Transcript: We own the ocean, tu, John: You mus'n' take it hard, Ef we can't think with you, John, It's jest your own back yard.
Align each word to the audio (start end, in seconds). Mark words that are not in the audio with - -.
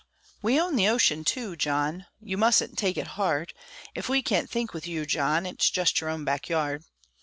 We 0.41 0.59
own 0.59 0.77
the 0.77 0.87
ocean, 0.87 1.23
tu, 1.23 1.55
John: 1.55 2.07
You 2.19 2.35
mus'n' 2.35 2.75
take 2.75 2.97
it 2.97 3.05
hard, 3.21 3.53
Ef 3.95 4.09
we 4.09 4.23
can't 4.23 4.49
think 4.49 4.73
with 4.73 4.87
you, 4.87 5.05
John, 5.05 5.45
It's 5.45 5.69
jest 5.69 6.01
your 6.01 6.09
own 6.09 6.25
back 6.25 6.49
yard. 6.49 6.85